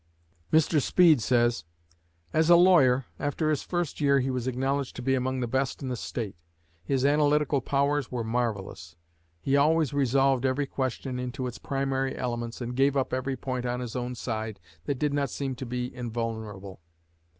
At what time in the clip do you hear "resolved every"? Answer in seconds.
9.93-10.65